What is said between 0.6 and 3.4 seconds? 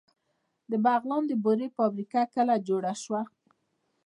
د بغلان د بورې فابریکه کله جوړه شوه؟